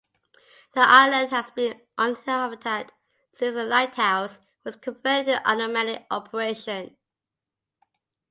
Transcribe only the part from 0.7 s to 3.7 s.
The island has been uninhabited since the